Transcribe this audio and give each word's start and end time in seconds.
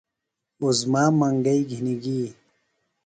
عظمیٰ 0.63 1.07
منگئی 1.19 1.61
گِھنیۡ 1.69 1.99
گی۔ 2.03 2.21